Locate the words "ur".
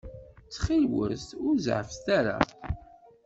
1.47-1.55